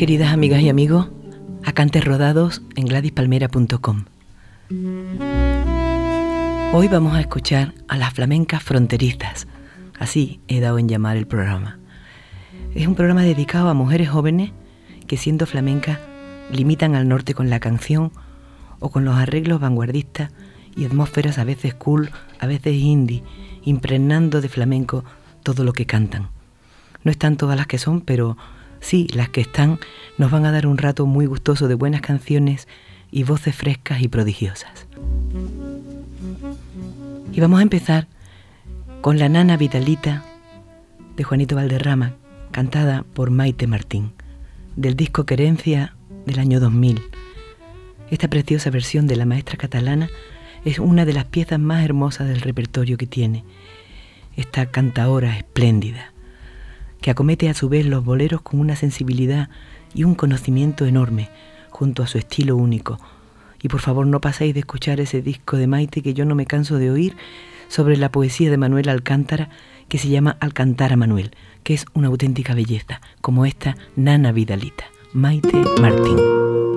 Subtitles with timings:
[0.00, 1.10] Queridas amigas y amigos
[1.62, 4.04] a Rodados en gladyspalmera.com.
[6.72, 9.46] Hoy vamos a escuchar a las flamencas fronterizas,
[9.98, 11.78] así he dado en llamar el programa.
[12.74, 14.52] Es un programa dedicado a mujeres jóvenes
[15.06, 15.98] que siendo flamencas
[16.50, 18.10] limitan al norte con la canción
[18.78, 20.32] o con los arreglos vanguardistas
[20.74, 23.22] y atmósferas a veces cool, a veces indie,
[23.64, 25.04] impregnando de flamenco
[25.42, 26.30] todo lo que cantan.
[27.04, 28.38] No están todas las que son, pero
[28.80, 29.78] Sí, las que están
[30.18, 32.66] nos van a dar un rato muy gustoso de buenas canciones
[33.10, 34.86] y voces frescas y prodigiosas.
[37.32, 38.08] Y vamos a empezar
[39.00, 40.24] con La Nana Vitalita
[41.16, 42.14] de Juanito Valderrama,
[42.50, 44.12] cantada por Maite Martín,
[44.76, 45.94] del disco Querencia
[46.26, 47.00] del año 2000.
[48.10, 50.08] Esta preciosa versión de la maestra catalana
[50.64, 53.44] es una de las piezas más hermosas del repertorio que tiene.
[54.36, 56.09] Esta cantaora espléndida
[57.00, 59.48] que acomete a su vez los boleros con una sensibilidad
[59.94, 61.28] y un conocimiento enorme,
[61.70, 62.98] junto a su estilo único.
[63.62, 66.46] Y por favor no paséis de escuchar ese disco de Maite que yo no me
[66.46, 67.16] canso de oír
[67.68, 69.50] sobre la poesía de Manuel Alcántara,
[69.88, 71.32] que se llama Alcántara Manuel,
[71.62, 76.69] que es una auténtica belleza, como esta Nana Vidalita, Maite Martín.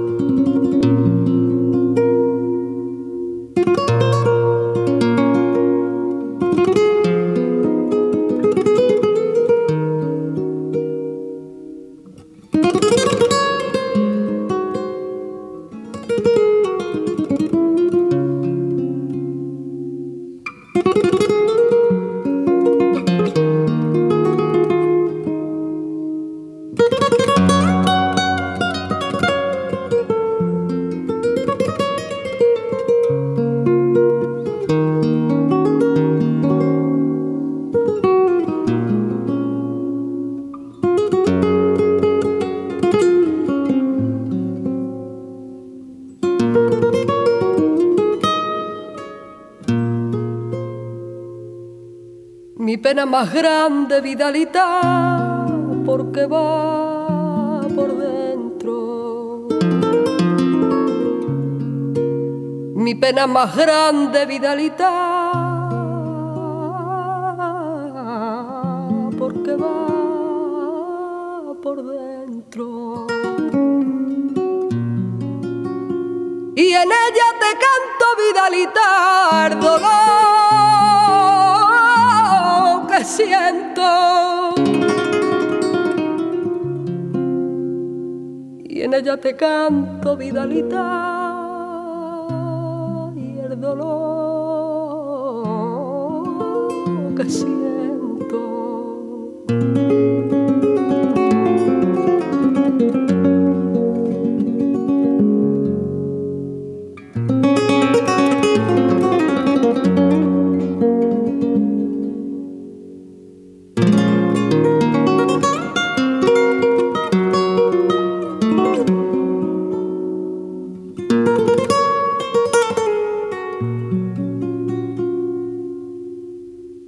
[53.23, 55.45] Más grande vidalita
[55.85, 59.47] porque va por dentro.
[62.75, 65.12] Mi pena más grande vidalita
[89.23, 90.75] Te canto, Vidalita,
[93.15, 93.95] y el dolor
[97.15, 97.62] que siento.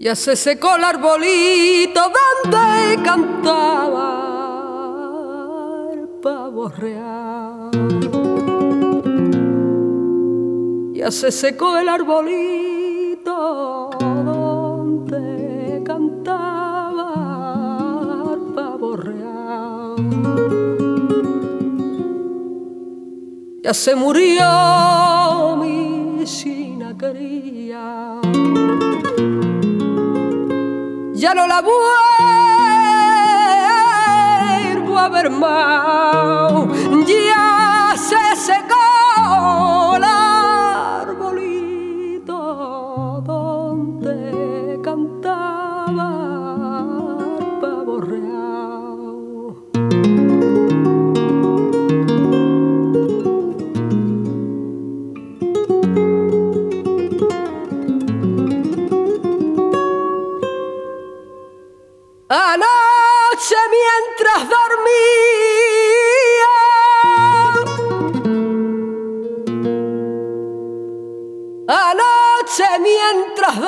[0.05, 1.99] Ya se secó el arbolito
[2.43, 4.03] donde cantaba
[5.93, 7.71] el pavo real.
[10.93, 17.11] Ya se secó el arbolito donde cantaba
[18.35, 19.95] el pavo real.
[23.63, 25.24] Ya se murió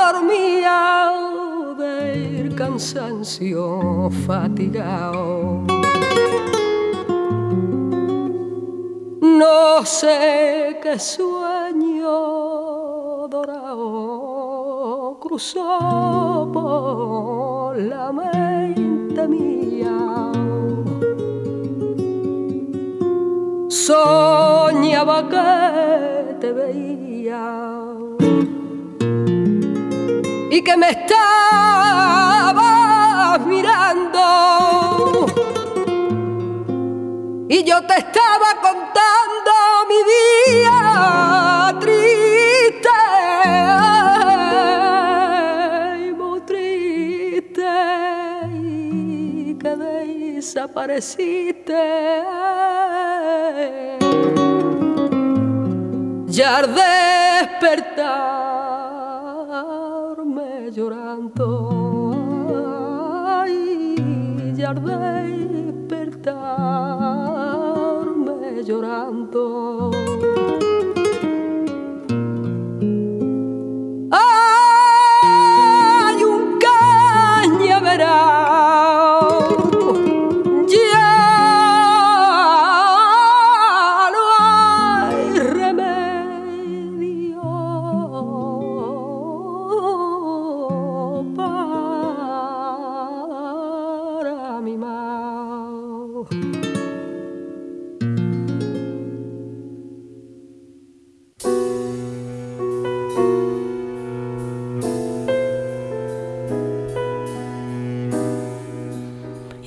[0.07, 1.11] dormía
[1.77, 5.63] del cansancio fatigado.
[9.21, 12.09] No sé qué sueño
[13.27, 20.31] dorado cruzó por la mente mía.
[23.67, 27.76] Soñaba que te veía
[30.57, 31.15] y que me estabas
[33.45, 35.27] mirando.
[37.47, 39.51] Y yo te estaba contando
[39.87, 42.89] mi día triste,
[46.17, 47.69] muy triste,
[48.51, 51.83] y que desapareciste.
[56.27, 58.76] Ya al despertar
[68.67, 69.96] llorando.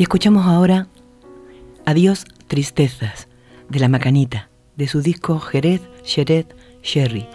[0.00, 0.86] Y escuchamos ahora
[1.84, 3.28] Adiós Tristezas
[3.68, 7.28] de La Macanita, de su disco Jerez, Xeret, Sherry,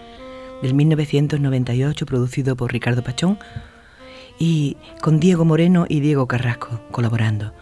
[0.64, 3.38] del 1998, producido por Ricardo Pachón
[4.40, 7.54] y con Diego Moreno y Diego Carrasco colaborando.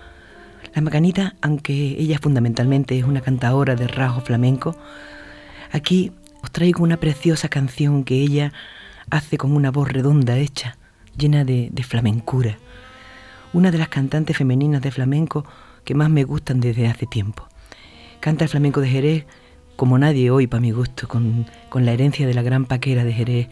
[0.73, 4.73] La Macanita, aunque ella fundamentalmente es una cantadora de rasgo flamenco,
[5.73, 8.53] aquí os traigo una preciosa canción que ella
[9.09, 10.77] hace con una voz redonda hecha,
[11.17, 12.57] llena de, de flamencura
[13.53, 15.45] una de las cantantes femeninas de flamenco
[15.85, 17.47] que más me gustan desde hace tiempo.
[18.19, 19.25] Canta el flamenco de Jerez
[19.75, 23.13] como nadie hoy para mi gusto, con, con, la herencia de la gran paquera de
[23.13, 23.47] Jerez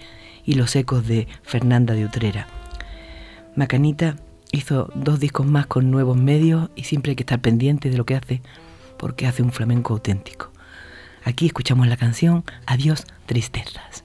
[0.46, 2.48] y los ecos de Fernanda de Utrera.
[3.56, 4.16] Macanita
[4.52, 8.06] hizo dos discos más con nuevos medios y siempre hay que estar pendiente de lo
[8.06, 8.42] que hace
[8.98, 10.52] porque hace un flamenco auténtico.
[11.24, 14.04] Aquí escuchamos la canción Adiós Tristezas.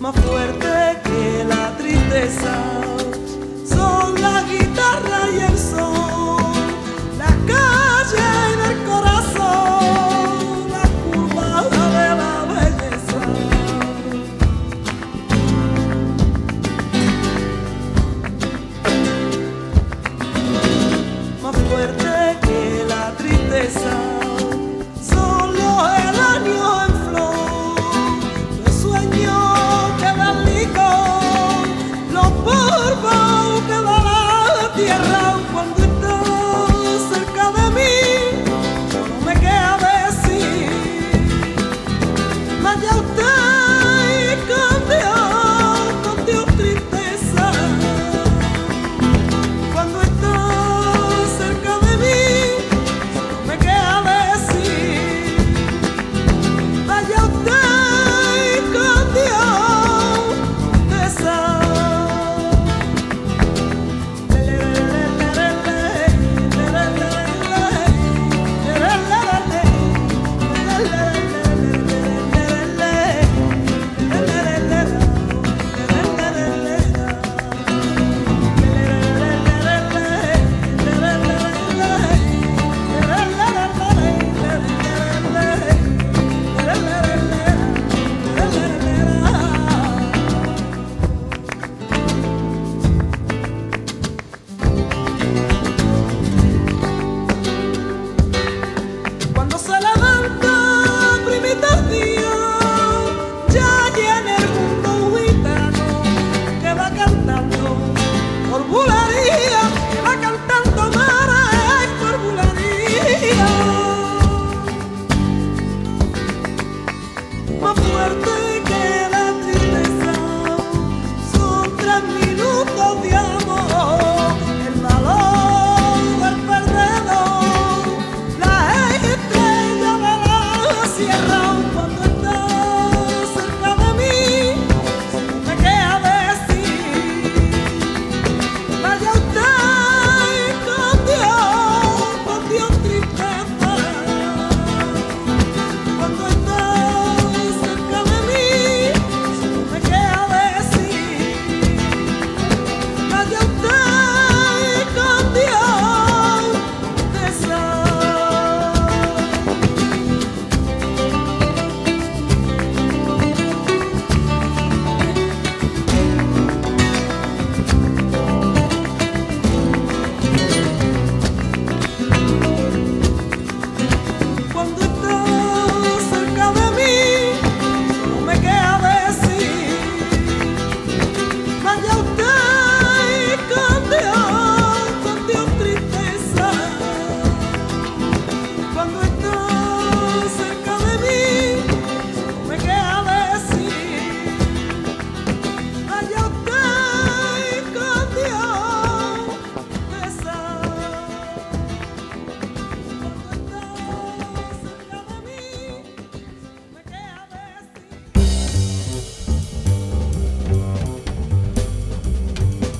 [0.00, 2.87] más fuerte que la tristeza.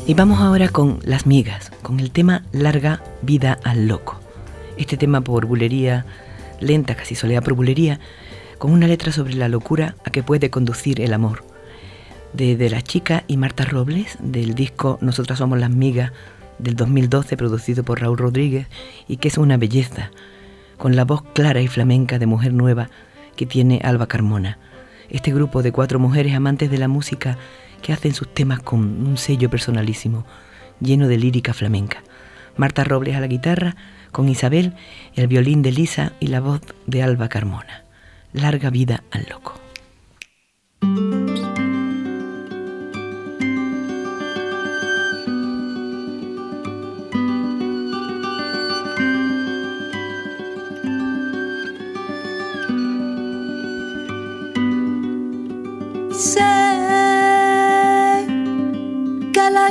[0.09, 4.19] Y vamos ahora con Las Migas, con el tema Larga Vida al Loco.
[4.79, 6.07] Este tema por bulería
[6.61, 8.01] lenta, casi soledad por bulería,
[8.57, 11.45] con una letra sobre la locura a que puede conducir el amor.
[12.33, 16.13] De, de La Chica y Marta Robles, del disco Nosotras Somos las Migas
[16.59, 18.67] del 2012, producido por Raúl Rodríguez,
[19.09, 20.11] y que es una belleza,
[20.79, 22.89] con la voz clara y flamenca de mujer nueva
[23.37, 24.57] que tiene Alba Carmona.
[25.11, 27.37] Este grupo de cuatro mujeres amantes de la música
[27.83, 30.25] que hacen sus temas con un sello personalísimo,
[30.81, 32.03] lleno de lírica flamenca.
[32.57, 33.77] Marta Robles a la guitarra,
[34.13, 34.75] con Isabel,
[35.15, 37.85] el violín de Lisa y la voz de Alba Carmona.
[38.33, 39.55] Larga vida al loco.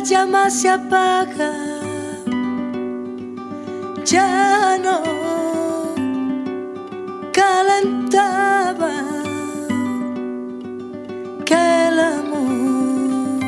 [0.07, 1.51] Llama se apaga,
[4.05, 5.01] ya no
[7.33, 8.93] calentaba
[11.45, 13.41] que el amor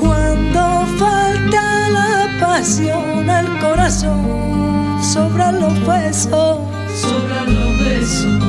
[0.00, 6.58] Cuando falta la pasión al corazón sobre los besos.
[7.00, 8.42] Sobre los besos.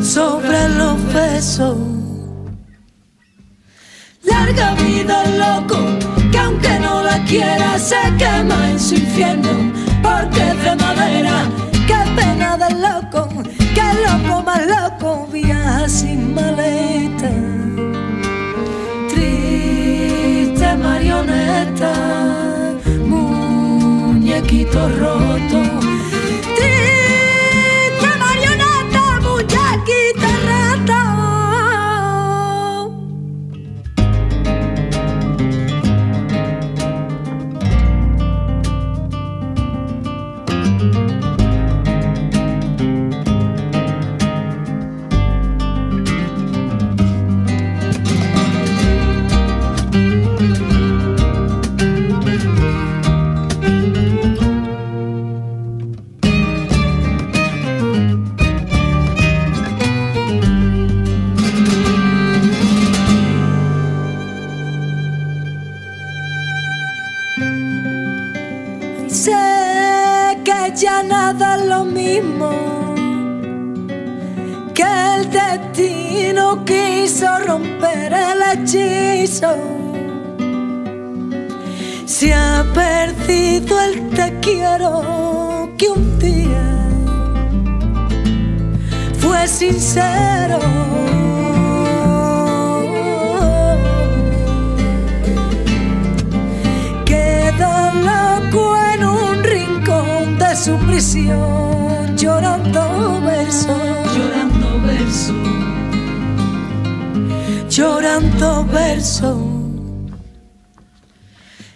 [0.00, 1.76] Sobre los besos.
[4.22, 6.07] Larga vida loco
[7.28, 9.50] quiera se quema en su infierno
[10.02, 11.44] porque es de madera.
[11.86, 13.28] Qué pena del loco,
[13.74, 17.30] que loco más loco viaja sin maleta.
[19.10, 21.92] Triste marioneta,
[23.06, 25.77] muñequito roto
[82.18, 86.88] Se ha perdido el te quiero que un día
[89.18, 90.58] fue sincero.
[97.06, 103.76] Queda loco en un rincón de su prisión, llorando verso,
[104.14, 105.34] llorando verso,
[107.78, 109.38] llorando verso.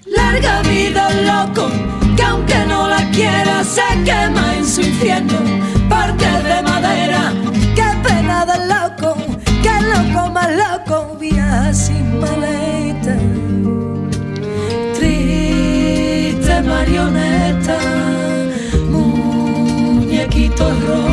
[0.04, 1.70] Larga vida loco,
[2.16, 5.38] que aunque no la quiera se quema en su infierno,
[5.88, 7.32] porque de madera,
[7.76, 9.14] qué pena del loco,
[9.62, 13.16] que loco más loco viaja sin maleta.
[14.96, 17.78] Triste marioneta,
[18.90, 21.11] muñequito roto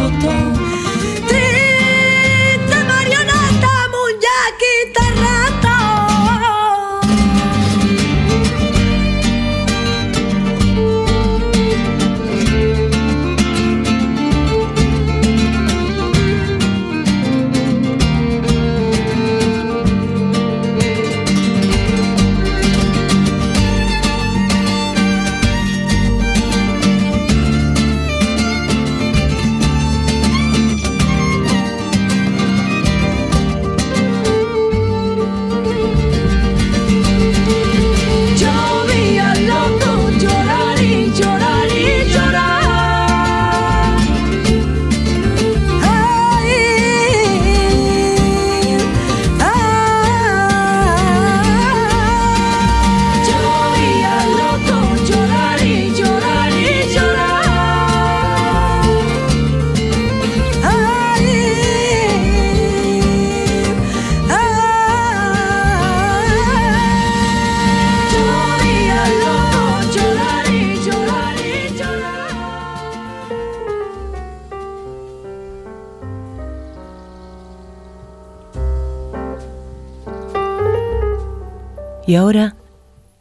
[82.09, 82.55] Y ahora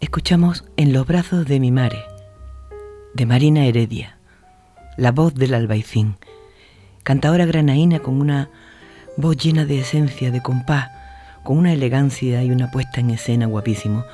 [0.01, 1.98] escuchamos En los brazos de mi mare,
[3.12, 4.16] de Marina Heredia,
[4.96, 6.16] la voz del albaicín,
[7.03, 8.48] cantadora granaína con una
[9.18, 10.88] voz llena de esencia, de compás,
[11.44, 14.07] con una elegancia y una puesta en escena guapísimo,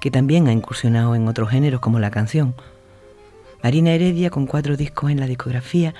[0.00, 2.54] que también ha incursionado en otros géneros como la canción.
[3.60, 5.94] Marina Heredia, con cuatro discos en la discografía,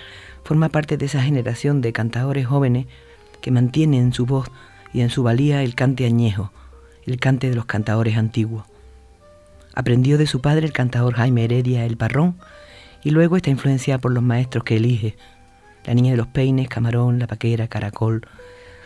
[0.44, 2.86] forma parte de esa generación de cantadores jóvenes
[3.40, 4.48] que mantienen en su voz
[4.92, 6.52] y en su valía el cante añejo,
[7.06, 8.64] el cante de los cantadores antiguos.
[9.74, 12.36] Aprendió de su padre el cantador Jaime Heredia el Parrón
[13.02, 15.16] y luego está influenciada por los maestros que elige,
[15.84, 18.26] La Niña de los Peines, Camarón, La Paquera, Caracol.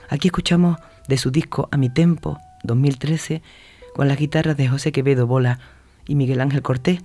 [0.08, 3.42] Aquí escuchamos de su disco A mi Tempo, 2013,
[3.94, 5.58] con las guitarras de José Quevedo Bola
[6.06, 7.00] y Miguel Ángel Cortés,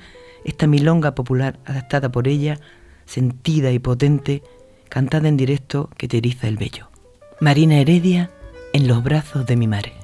[0.45, 2.59] esta milonga popular adaptada por ella,
[3.05, 4.43] sentida y potente,
[4.89, 6.89] cantada en directo que te eriza el vello.
[7.39, 8.29] Marina Heredia
[8.73, 10.00] en los brazos de mi madre.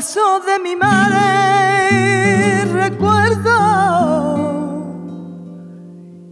[0.00, 3.52] De mi madre recuerdo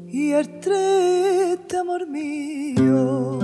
[0.07, 3.39] y el triste amor mío.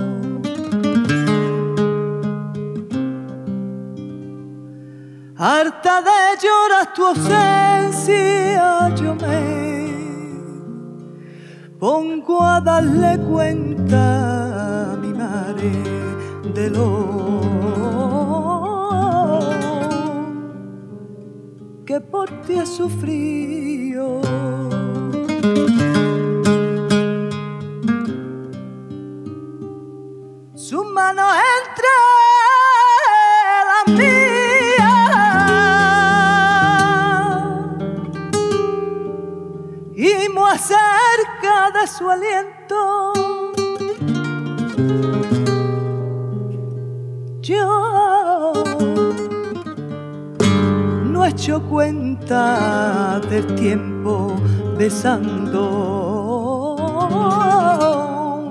[5.37, 9.93] Harta de llorar tu ausencia, yo me
[11.77, 15.71] pongo a darle cuenta a mi madre
[16.51, 18.24] de lo
[21.95, 24.21] que por ti he sufrido.
[30.55, 31.23] Su mano
[31.55, 31.95] entre
[33.69, 34.25] las mías
[39.95, 42.75] y muy cerca de su aliento.
[51.35, 54.37] Hecho cuenta del tiempo
[54.77, 55.27] besando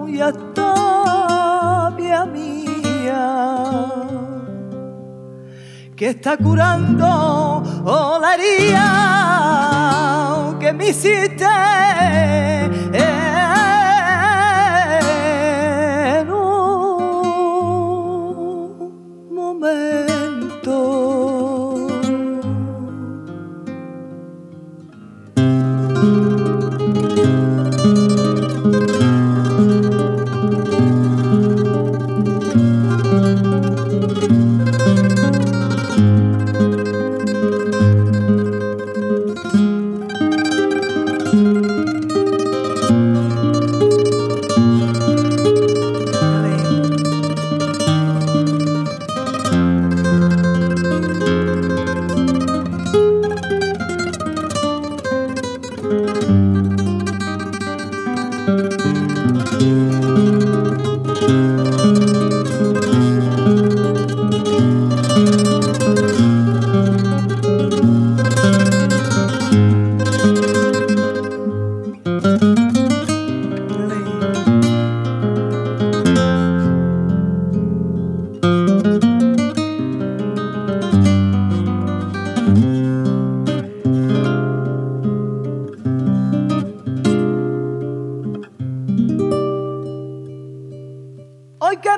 [0.07, 1.91] y hasta
[2.31, 3.17] mía
[5.97, 7.63] que está curando
[8.21, 8.91] la herida
[10.61, 11.47] que me hiciste.
[12.93, 13.54] hoy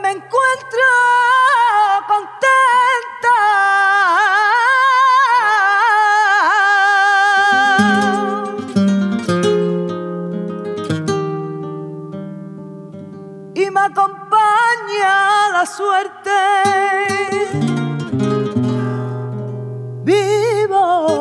[0.00, 0.82] me encuentro
[2.06, 3.37] contenta.
[13.54, 16.30] Y me acompaña la suerte.
[20.04, 21.18] Vivo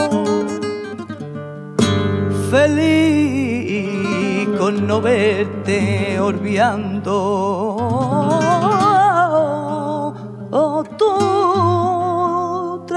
[2.51, 8.24] feliz con no verte olvidando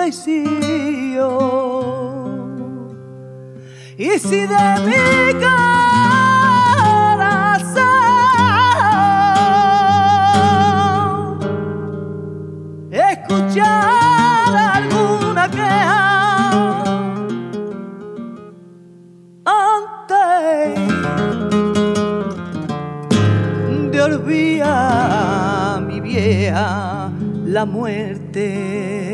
[0.09, 0.49] traición.
[3.97, 5.59] Y si de mi corazón
[12.91, 16.85] escuchar alguna queja
[19.45, 20.79] antes
[23.91, 27.11] de olvidar mi vieja
[27.45, 29.08] la muerte.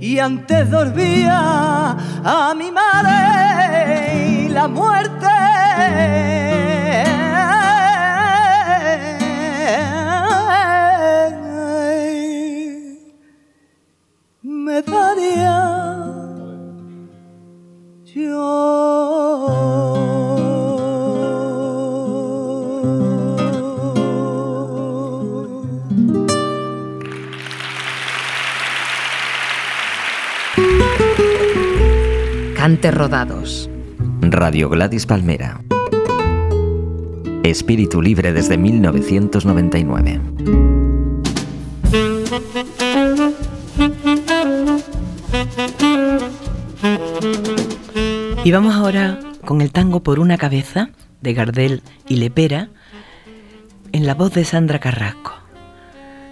[0.00, 6.55] Y antes olvidar a mi madre la muerte.
[32.56, 33.70] Cante Rodados.
[34.22, 35.60] Radio Gladys Palmera.
[37.42, 40.20] Espíritu libre desde 1999.
[48.44, 50.90] Y vamos ahora con el tango Por una cabeza
[51.20, 52.70] de Gardel y Lepera
[53.92, 55.32] en la voz de Sandra Carrasco.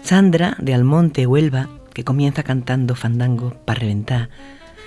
[0.02, 4.28] Sandra de Almonte, Huelva, que comienza cantando fandango para reventar,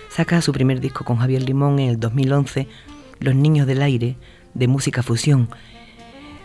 [0.10, 2.68] saca su primer disco con Javier Limón en el 2011,
[3.20, 4.18] Los Niños del Aire,
[4.54, 5.50] de música fusión.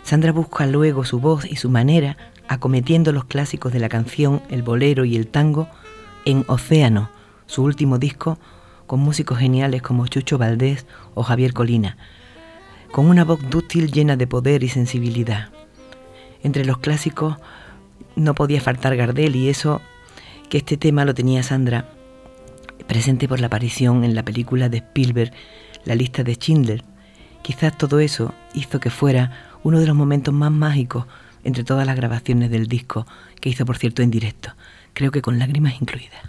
[0.03, 4.63] Sandra busca luego su voz y su manera acometiendo los clásicos de la canción, el
[4.63, 5.67] bolero y el tango
[6.25, 7.09] en Océano,
[7.45, 8.39] su último disco
[8.87, 11.97] con músicos geniales como Chucho Valdés o Javier Colina,
[12.91, 15.49] con una voz dúctil llena de poder y sensibilidad.
[16.43, 17.37] Entre los clásicos
[18.15, 19.81] no podía faltar Gardel y eso
[20.53, 21.89] que este tema lo tenía Sandra
[22.87, 25.31] presente por la aparición en la película de Spielberg,
[25.83, 26.83] La lista de Schindler.
[27.41, 31.07] Quizás todo eso hizo que fuera uno de los momentos más mágicos
[31.43, 33.07] entre todas las grabaciones del disco,
[33.41, 34.51] que hizo por cierto en directo,
[34.93, 36.21] creo que con lágrimas incluidas.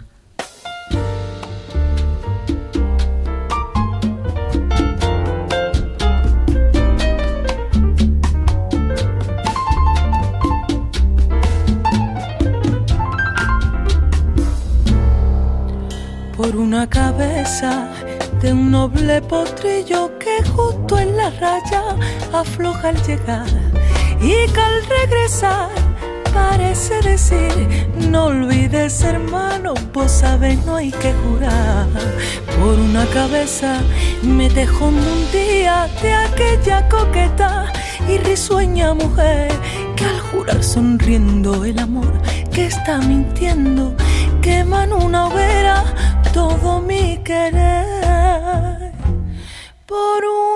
[16.45, 17.89] Por una cabeza
[18.39, 21.83] de un noble potrillo que justo en la raya
[22.33, 23.47] afloja al llegar.
[24.21, 25.69] Y que al regresar
[26.31, 31.87] parece decir no olvides hermano vos sabes no hay que jurar.
[32.59, 33.81] Por una cabeza
[34.21, 37.73] me dejó un día de aquella coqueta
[38.07, 39.51] y risueña mujer
[39.95, 42.13] que al jurar sonriendo el amor
[42.53, 43.95] que está mintiendo
[44.43, 45.83] quema en una hoguera
[46.35, 48.91] todo mi querer
[49.85, 50.54] por una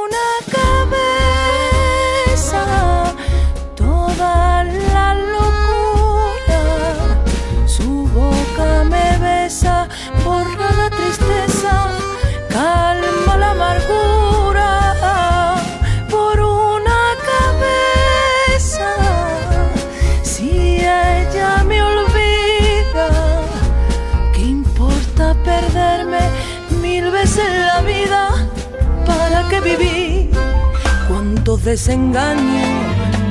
[31.60, 32.70] ¿Cuántos desengaños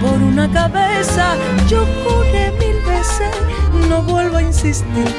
[0.03, 1.35] por una cabeza?
[1.67, 3.35] Yo juré mil veces,
[3.89, 5.15] no vuelvo a insistir.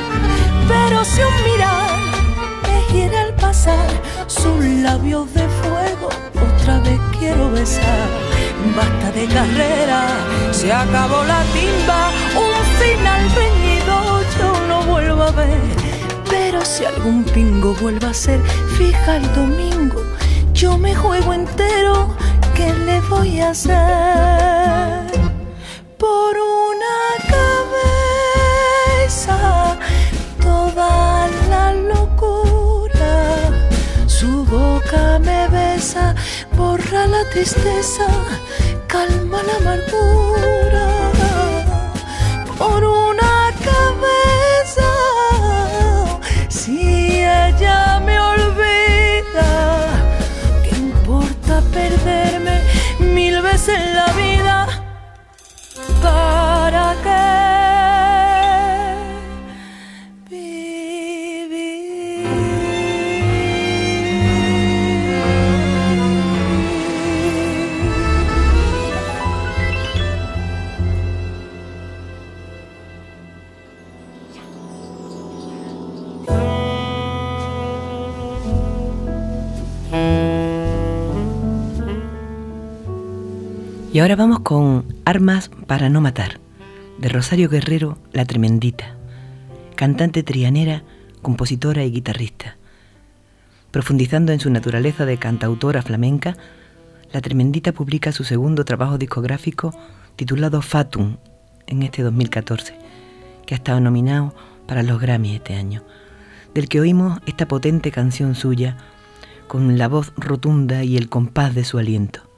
[0.67, 1.89] Pero si un mirar
[2.63, 3.89] me hiere al pasar,
[4.27, 8.07] sus labios de fuego otra vez quiero besar.
[8.75, 10.05] Basta de carrera,
[10.51, 15.61] se acabó la timba, un final reñido yo no vuelvo a ver.
[16.29, 18.39] Pero si algún pingo vuelve a ser
[18.77, 20.03] fija el domingo,
[20.53, 22.15] yo me juego entero,
[22.59, 23.75] ¿qué le voy a hacer?
[25.97, 26.99] Por una
[27.35, 29.37] cabeza,
[30.41, 33.15] toda la locura,
[34.07, 36.15] su boca me besa,
[36.57, 38.07] borra la tristeza,
[38.87, 40.58] calma la amargura.
[84.09, 86.39] Ahora vamos con Armas para no matar,
[86.97, 88.95] de Rosario Guerrero, la tremendita,
[89.75, 90.81] cantante trianera,
[91.21, 92.57] compositora y guitarrista.
[93.69, 96.35] Profundizando en su naturaleza de cantautora flamenca,
[97.13, 99.75] la tremendita publica su segundo trabajo discográfico
[100.15, 101.17] titulado Fatum
[101.67, 102.73] en este 2014,
[103.45, 104.33] que ha estado nominado
[104.65, 105.83] para los Grammy este año,
[106.55, 108.75] del que oímos esta potente canción suya
[109.47, 112.28] con la voz rotunda y el compás de su aliento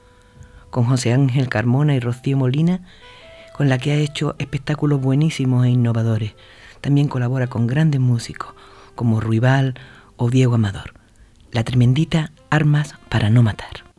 [0.72, 2.80] con José Ángel Carmona y Rocío Molina,
[3.54, 6.32] con la que ha hecho espectáculos buenísimos e innovadores.
[6.80, 8.54] También colabora con grandes músicos
[8.94, 9.74] como Ruibal
[10.16, 10.94] o Diego Amador.
[11.52, 13.91] La tremendita Armas para no matar.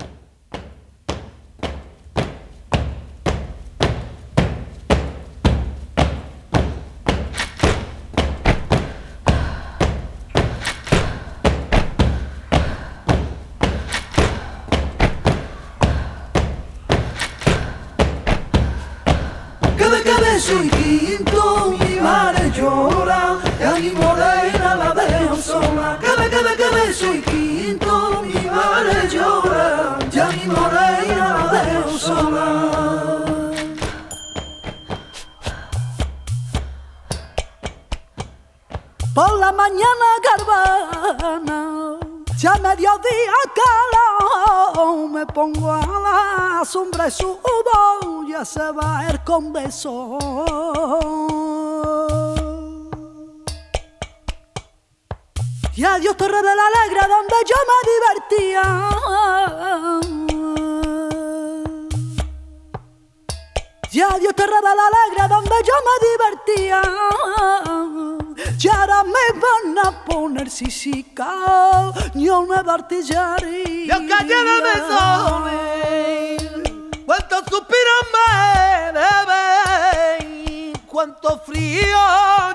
[48.45, 50.17] Se va a ir con beso.
[55.75, 58.63] Y adiós Torre de la Alegre donde yo me divertía.
[63.91, 66.81] Y adiós Torre de la Alegre donde yo me divertía.
[68.59, 73.85] Y ahora me van a poner sisica, yo me artillería.
[73.85, 74.61] Yo callé de
[77.05, 78.29] cuántos suspiros me
[78.99, 81.97] deben, cuánto frío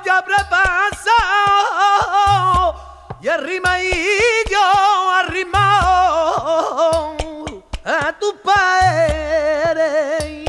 [0.05, 1.14] ya habré pasado,
[3.20, 3.92] y arrima y
[4.51, 7.16] yo arrimado
[7.85, 10.44] a tu padre,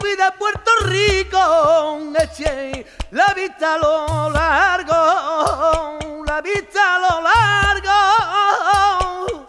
[0.00, 2.00] subir de Puerto Rico
[3.10, 7.90] la vista a lo largo, la vista a lo largo,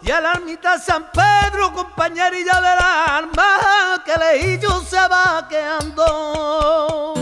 [0.02, 7.14] y a la ermita San Pedro, compañerilla del alma, que yo se va quedando.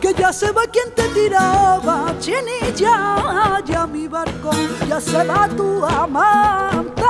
[0.00, 4.50] Que ya se va quien te tiraba chinilla, ya mi barco
[4.88, 7.04] ya se va tu amante.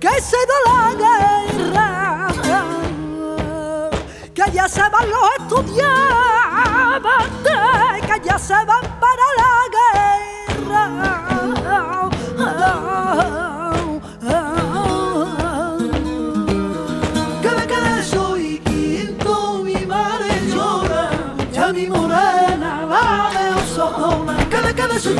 [0.00, 2.28] Que se da la guerra,
[4.34, 5.90] que ya se van los estudiantes,
[8.06, 10.09] que ya se van para la guerra.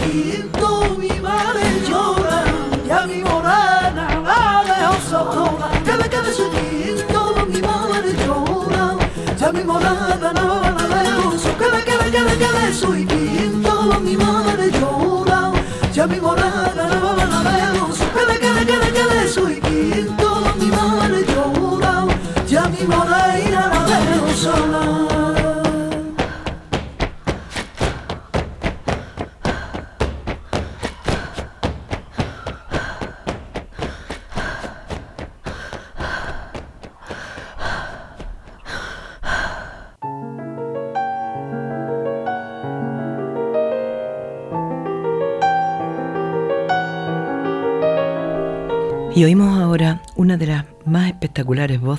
[0.01, 0.50] Su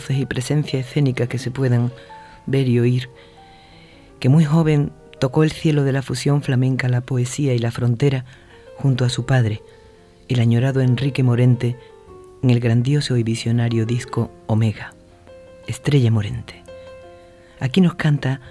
[0.09, 1.91] y presencias escénicas que se puedan
[2.45, 3.09] ver y oír,
[4.19, 8.25] que muy joven tocó el cielo de la fusión flamenca, la poesía y la frontera
[8.77, 9.61] junto a su padre,
[10.27, 11.77] el añorado Enrique Morente,
[12.41, 14.93] en el grandioso y visionario disco Omega,
[15.67, 16.63] Estrella Morente.
[17.59, 18.41] Aquí nos canta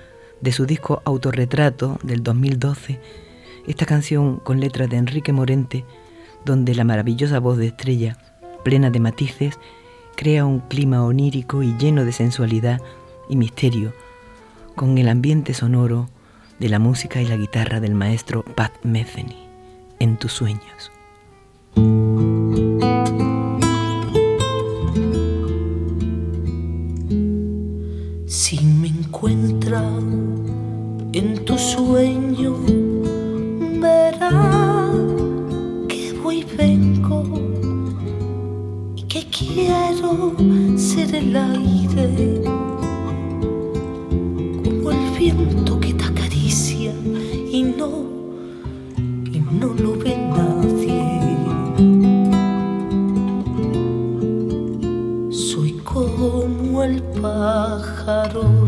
[0.40, 3.00] de su disco Autorretrato del 2012,
[3.66, 5.84] esta canción con letras de Enrique Morente,
[6.44, 8.16] donde la maravillosa voz de Estrella
[8.62, 9.58] plena de matices,
[10.20, 12.82] crea un clima onírico y lleno de sensualidad
[13.30, 13.94] y misterio,
[14.76, 16.10] con el ambiente sonoro
[16.58, 19.34] de la música y la guitarra del maestro Pat Metheny,
[19.98, 20.92] en tus sueños.
[28.26, 29.82] Si me encuentra
[31.14, 32.58] en tu sueño,
[39.54, 40.34] quiero
[40.76, 42.42] ser el aire,
[44.64, 46.92] como el viento que te acaricia
[47.52, 47.90] y no,
[49.32, 51.00] y no lo ve nadie.
[55.30, 58.59] Soy como el pájaro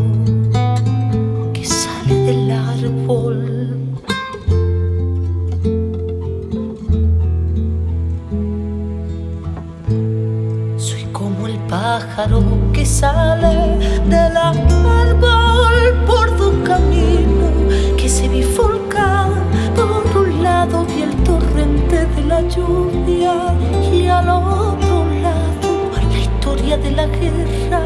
[12.15, 17.49] pájaro que sale del árbol por un camino
[17.97, 19.29] que se bifurca.
[19.75, 23.55] Por un lado vi el torrente de la lluvia
[23.91, 25.71] y al otro lado
[26.11, 27.81] la historia de la guerra.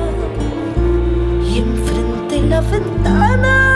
[1.49, 3.66] Y enfrente la ventana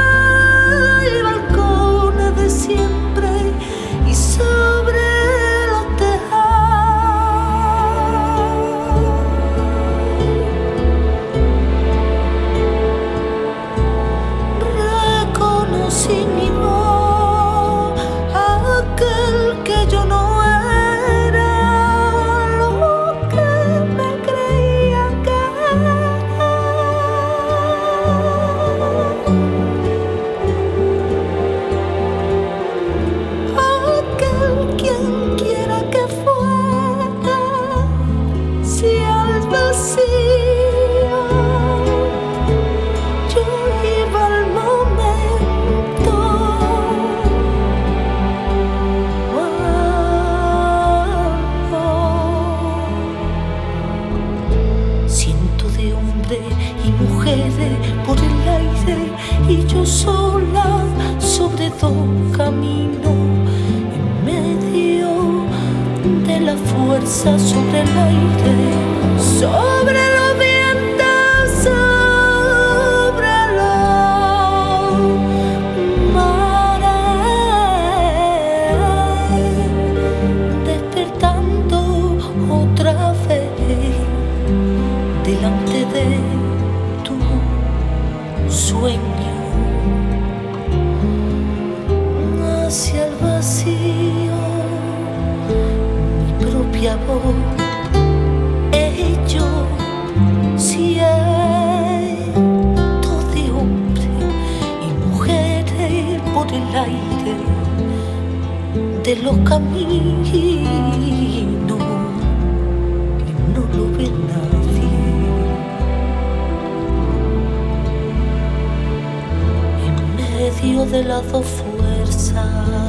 [120.71, 122.80] de las dos fuerzas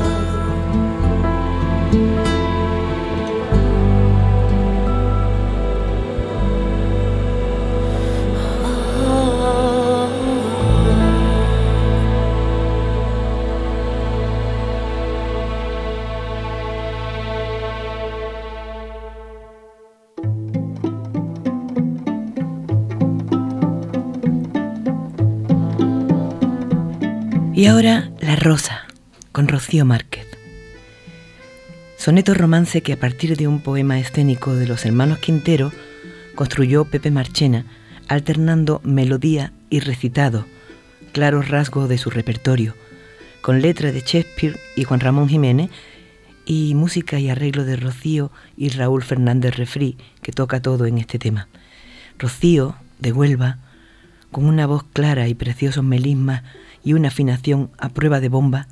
[27.62, 28.88] Y ahora La Rosa,
[29.30, 30.26] con Rocío Márquez.
[31.96, 35.70] Soneto romance que a partir de un poema escénico de los hermanos Quintero
[36.34, 37.64] construyó Pepe Marchena,
[38.08, 40.44] alternando melodía y recitado,
[41.12, 42.74] claros rasgos de su repertorio,
[43.42, 45.70] con letra de Shakespeare y Juan Ramón Jiménez,
[46.44, 51.20] y música y arreglo de Rocío y Raúl Fernández Refrí, que toca todo en este
[51.20, 51.46] tema.
[52.18, 53.58] Rocío, de Huelva,
[54.32, 56.42] con una voz clara y preciosos melismas
[56.84, 58.66] y una afinación a prueba de bomba,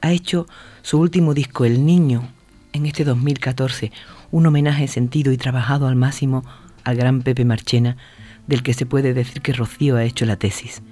[0.00, 0.46] ha hecho
[0.82, 2.28] su último disco, El Niño,
[2.72, 3.92] en este 2014
[4.30, 6.44] un homenaje sentido y trabajado al máximo
[6.84, 7.96] al gran Pepe Marchena,
[8.46, 10.82] del que se puede decir que Rocío ha hecho la tesis.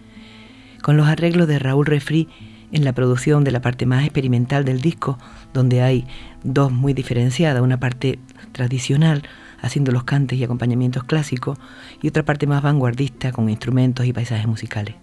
[0.82, 2.28] Con los arreglos de Raúl Refri
[2.72, 5.18] en la producción de la parte más experimental del disco,
[5.54, 6.07] donde hay
[6.42, 8.18] dos muy diferenciadas, una parte
[8.52, 9.22] tradicional,
[9.61, 11.59] haciendo los cantes y acompañamientos clásicos,
[12.02, 14.96] y otra parte más vanguardista, con instrumentos y paisajes musicales.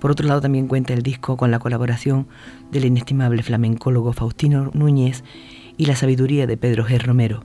[0.00, 2.26] Por otro lado, también cuenta el disco con la colaboración
[2.70, 5.24] del inestimable flamencólogo Faustino Núñez
[5.76, 7.00] y la sabiduría de Pedro G.
[7.00, 7.44] Romero.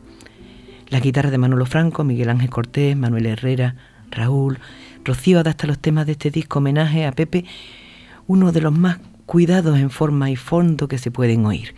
[0.90, 3.76] La guitarra de Manolo Franco, Miguel Ángel Cortés, Manuel Herrera,
[4.12, 4.60] Raúl.
[5.06, 7.46] Rocío adapta los temas de este disco homenaje a Pepe,
[8.28, 11.74] uno de los más cuidados en forma y fondo que se pueden oír.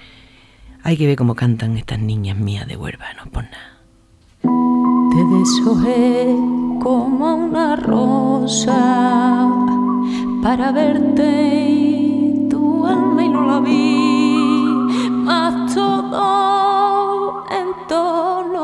[0.82, 3.74] Hay que ver cómo cantan estas niñas mías de Huelva, no por nada.
[5.12, 6.36] Te deshojé
[6.82, 9.48] como una rosa
[10.44, 14.36] para verte tu alma y no la vi,
[15.10, 18.60] más todo en tono,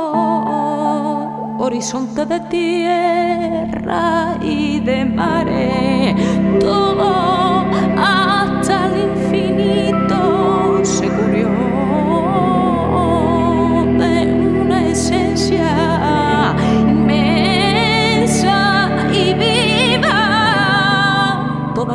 [1.58, 6.18] horizonte de tierra y de mare,
[6.60, 7.64] todo
[7.98, 8.39] hasta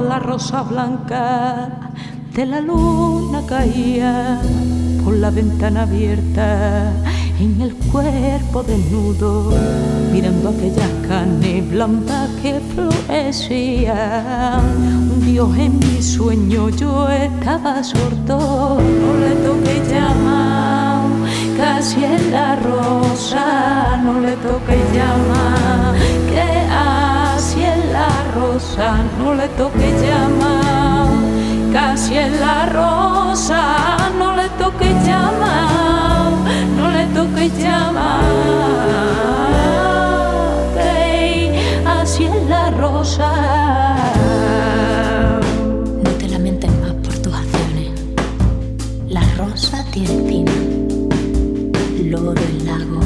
[0.00, 1.70] la rosa blanca
[2.32, 4.40] de la luna caía
[5.04, 6.92] por la ventana abierta
[7.40, 9.52] en el cuerpo desnudo,
[10.12, 14.60] mirando aquella carne blanca que florecía.
[15.14, 21.02] Un dios en mi sueño, yo estaba sordo, no le toqué llama,
[21.56, 26.23] casi en la rosa, no le toqué llama, que
[27.94, 28.88] la rosa,
[29.18, 30.54] no le toqué llama,
[31.72, 33.62] casi en la rosa,
[34.18, 35.54] no le toqué llama,
[36.76, 38.10] no le toqué llama,
[41.96, 43.30] así en la rosa.
[46.04, 47.90] No te lamentes más por tus acciones.
[49.08, 50.52] La rosa tiene espina,
[52.10, 53.02] lodo el lago,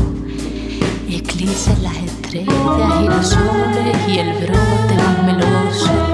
[1.11, 6.08] eclipses las estrellas, girasoles y el brote más meloso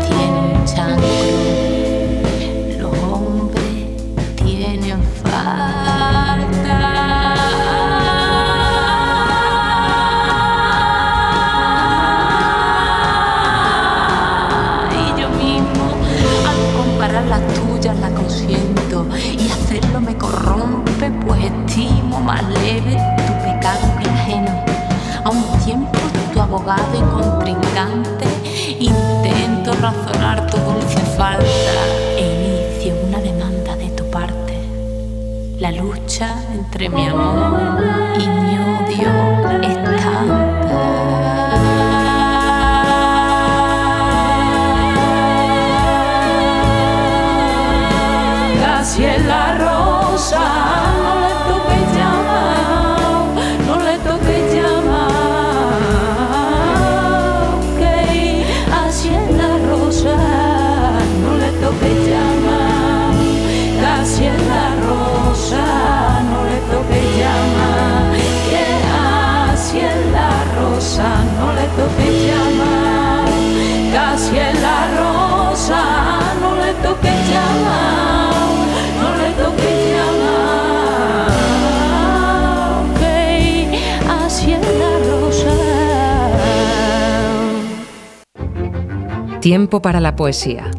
[89.45, 90.71] Tiempo para la poesía.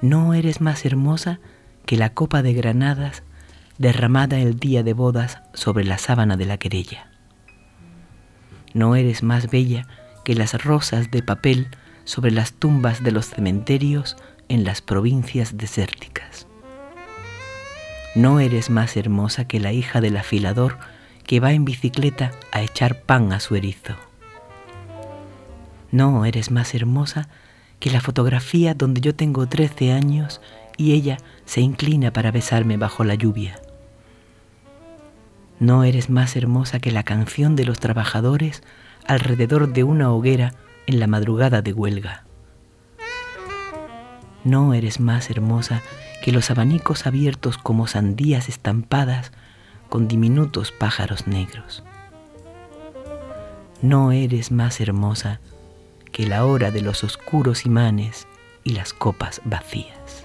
[0.04, 1.40] No eres más hermosa
[1.88, 3.24] que la copa de granadas
[3.80, 7.10] derramada el día de bodas sobre la sábana de la querella.
[8.76, 9.88] No eres más bella
[10.24, 11.70] que las rosas de papel
[12.04, 14.16] sobre las tumbas de los cementerios
[14.50, 16.48] en las provincias desérticas.
[18.16, 20.78] No eres más hermosa que la hija del afilador
[21.26, 23.96] que va en bicicleta a echar pan a su erizo.
[25.92, 27.30] No eres más hermosa
[27.80, 30.42] que la fotografía donde yo tengo trece años
[30.78, 33.60] y ella se inclina para besarme bajo la lluvia.
[35.60, 38.62] No eres más hermosa que la canción de los trabajadores
[39.08, 40.54] alrededor de una hoguera
[40.86, 42.27] en la madrugada de huelga.
[44.48, 45.82] No eres más hermosa
[46.24, 49.34] que los abanicos abiertos como sandías estampadas
[49.90, 51.84] con diminutos pájaros negros.
[53.82, 55.42] No eres más hermosa
[56.14, 58.26] que la hora de los oscuros imanes
[58.64, 60.17] y las copas vacías.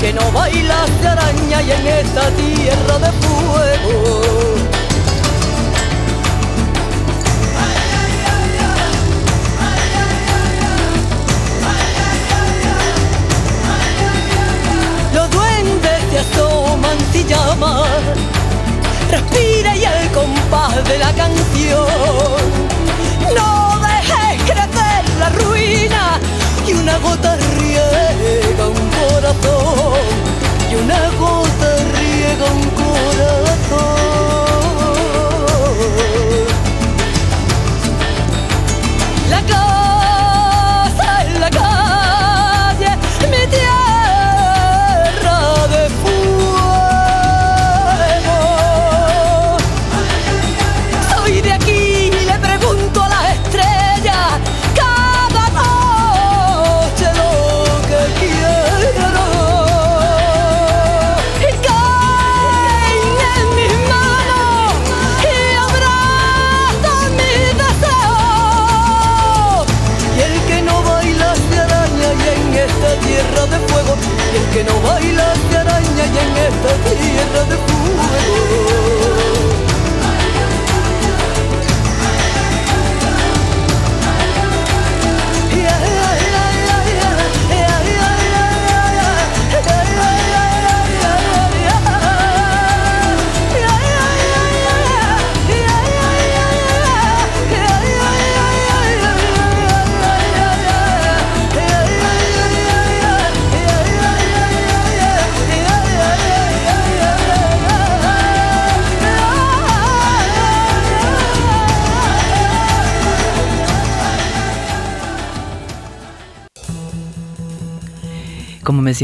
[0.00, 4.16] Que no baila se araña y en esta tierra de fuego.
[15.14, 17.84] Los duendes se asoman si llaman,
[19.10, 21.86] respira y el compás de la canción.
[23.34, 26.20] No dejes crecer la ruina
[26.66, 28.85] y una gota riega
[29.26, 30.06] corazón
[30.70, 34.45] y una gota riega un corazón.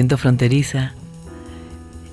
[0.02, 0.94] Siento fronteriza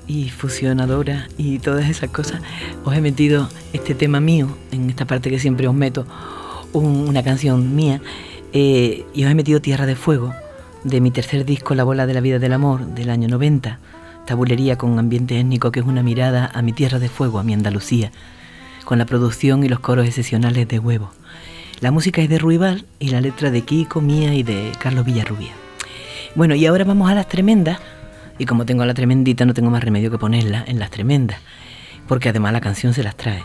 [0.05, 2.39] y fusionadora y todas esas cosas,
[2.85, 6.05] os he metido este tema mío, en esta parte que siempre os meto,
[6.73, 7.99] una canción mía,
[8.53, 10.35] eh, y os he metido Tierra de Fuego,
[10.83, 13.79] de mi tercer disco La Bola de la Vida del Amor, del año 90,
[14.27, 17.55] tabulería con ambiente étnico que es una mirada a mi Tierra de Fuego, a mi
[17.55, 18.11] Andalucía,
[18.85, 21.09] con la producción y los coros excepcionales de Huevo.
[21.79, 25.68] La música es de Ruibal y la letra de Kiko, mía y de Carlos Villarrubia.
[26.35, 27.79] Bueno, y ahora vamos a las tremendas,
[28.37, 31.39] y como tengo a la tremendita no tengo más remedio que ponerla en las tremendas,
[32.07, 33.43] porque además la canción se las trae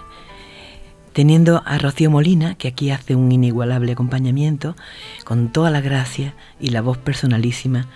[1.15, 4.77] teniendo a Rocío Molina, que aquí hace un inigualable acompañamiento,
[5.25, 7.87] con toda la gracia y la voz personalísima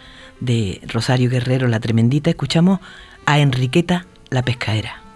[0.40, 2.78] de Rosario Guerrero, la tremendita, escuchamos
[3.26, 5.07] a Enriqueta la pescaera.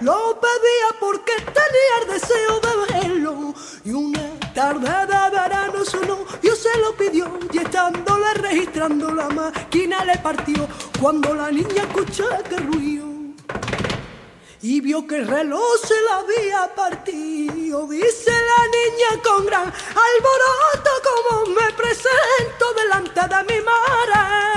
[0.00, 3.54] Lo pedía porque tenía el deseo de verlo.
[3.84, 10.04] Y una tarde de verano su novio se lo pidió y estándole registrando la máquina
[10.04, 10.66] le partió
[11.00, 13.06] cuando la niña escuchó que ruido
[14.62, 17.86] y vio que el reloj se la había partido.
[17.86, 24.55] Dice la niña con gran alboroto como me presento delante de mi madre.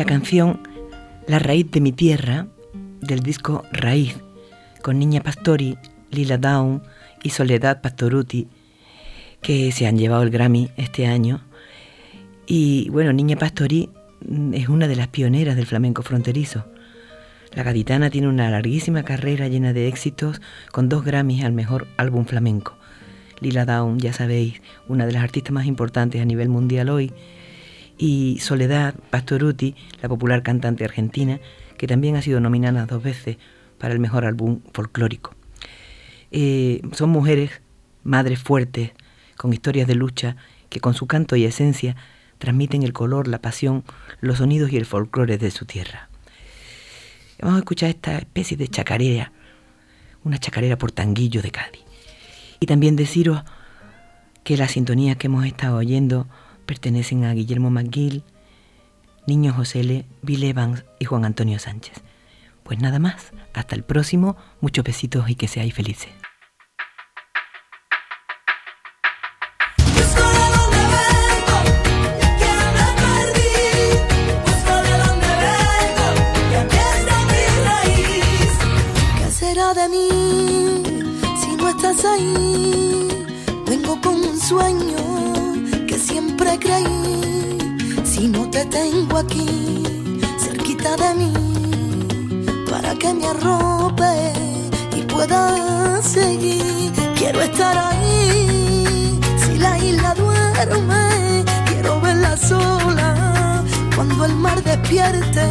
[0.00, 0.60] La canción
[1.28, 2.46] La raíz de mi tierra
[3.02, 4.16] del disco Raíz,
[4.80, 5.76] con Niña Pastori,
[6.10, 6.82] Lila Down
[7.22, 8.48] y Soledad Pastoruti,
[9.42, 11.42] que se han llevado el Grammy este año.
[12.46, 13.90] Y bueno, Niña Pastori
[14.26, 16.64] mm, es una de las pioneras del flamenco fronterizo.
[17.52, 20.40] La gaditana tiene una larguísima carrera llena de éxitos
[20.72, 22.74] con dos Grammys al mejor álbum flamenco.
[23.40, 27.12] Lila Down, ya sabéis, una de las artistas más importantes a nivel mundial hoy,
[28.00, 31.38] y Soledad Pastoruti, la popular cantante argentina,
[31.76, 33.36] que también ha sido nominada dos veces
[33.78, 35.34] para el mejor álbum folclórico.
[36.30, 37.60] Eh, son mujeres,
[38.02, 38.92] madres fuertes,
[39.36, 40.36] con historias de lucha,
[40.70, 41.94] que con su canto y esencia
[42.38, 43.84] transmiten el color, la pasión,
[44.22, 46.08] los sonidos y el folclore de su tierra.
[47.42, 49.30] Vamos a escuchar esta especie de chacarera,
[50.24, 51.82] una chacarera por tanguillo de Cádiz.
[52.60, 53.42] Y también deciros
[54.42, 56.26] que las sintonías que hemos estado oyendo
[56.70, 58.22] pertenecen a Guillermo McGill,
[59.26, 62.00] Niño José L., Bill Evans y Juan Antonio Sánchez.
[62.62, 66.12] Pues nada más, hasta el próximo, muchos besitos y que seáis felices.
[69.78, 71.58] De dónde vengo,
[72.38, 73.50] que me perdí.
[74.46, 76.08] Busco de dónde vengo,
[76.52, 78.54] y aquí está mi raíz.
[79.18, 80.08] ¿Qué será de mí
[81.42, 83.26] si no estás ahí?
[83.66, 85.39] Vengo con un sueño
[86.10, 87.58] siempre creí.
[88.04, 89.48] Si no te tengo aquí,
[90.44, 91.32] cerquita de mí,
[92.70, 94.14] para que me arrope
[94.98, 96.92] y pueda seguir.
[97.18, 103.64] Quiero estar ahí, si la isla duerme, quiero verla sola.
[103.94, 105.46] Cuando el mar despierte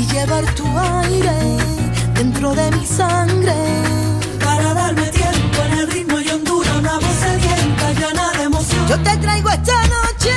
[0.00, 0.66] y llevar tu
[1.02, 1.36] aire
[2.14, 3.56] dentro de mi sangre.
[4.44, 5.23] Para darme tiempo
[8.88, 10.32] Yo te traigo esta noche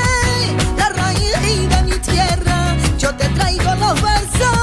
[0.77, 2.75] la raíz de mi tierra.
[2.97, 4.57] Yo te traigo los versos,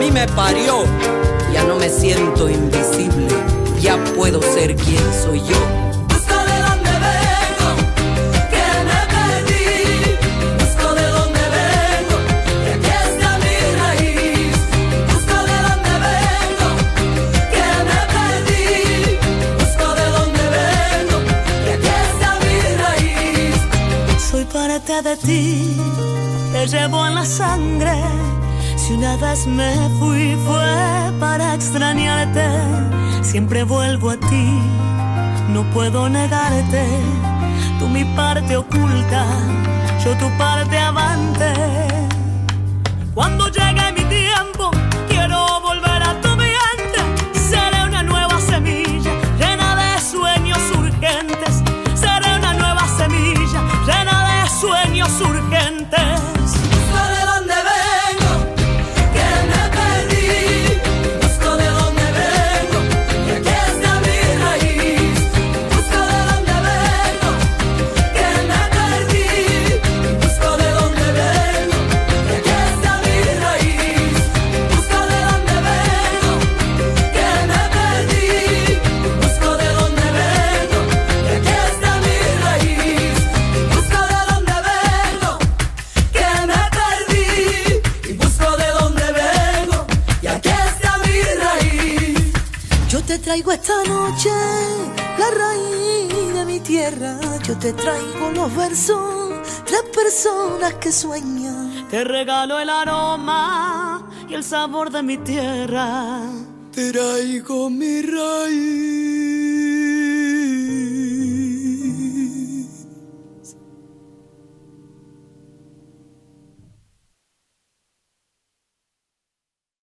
[0.00, 0.84] mí me parió.
[1.52, 3.34] Ya no me siento invisible,
[3.80, 5.60] ya puedo ser quien soy yo.
[6.08, 7.68] Busco de dónde vengo,
[8.52, 9.68] que me perdí.
[10.60, 12.16] Busco de dónde vengo,
[12.64, 14.56] y aquí está mi raíz.
[15.12, 16.68] Busco de dónde vengo,
[17.54, 18.68] que me perdí.
[19.60, 21.18] Busco de dónde vengo,
[21.66, 23.58] y aquí está mi raíz.
[24.30, 25.76] Soy parte de ti,
[26.52, 27.96] te llevo en la sangre.
[28.90, 32.44] Si una vez me fui fue para extrañarte,
[33.22, 34.60] siempre vuelvo a ti,
[35.50, 36.84] no puedo negarte.
[37.78, 39.26] Tú mi parte oculta,
[40.04, 41.52] yo tu parte avante.
[43.14, 43.99] Cuando llegue mi
[93.40, 94.30] traigo esta noche
[95.18, 97.18] la raíz de mi tierra.
[97.46, 99.32] Yo te traigo los versos,
[99.64, 101.88] tres personas que sueñan.
[101.88, 106.20] Te regalo el aroma y el sabor de mi tierra.
[106.72, 109.39] Traigo mi raíz.